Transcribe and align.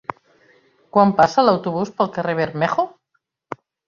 Quan 0.95 1.11
passa 1.19 1.43
l'autobús 1.47 1.91
pel 1.99 2.09
carrer 2.15 2.35
Bermejo? 2.39 2.87